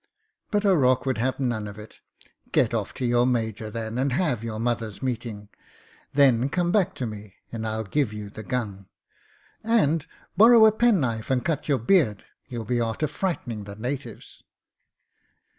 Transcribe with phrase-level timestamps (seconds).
[0.49, 1.99] But O'Rourke would have none of it
[2.51, 5.49] "Get off to your major, then, and have your mothers' meeting.
[6.11, 8.87] Then come back to me, and Til give you the gun.
[9.63, 14.41] And borrow a penknife and cut yoiu* beard— you'll be after frightening the natives."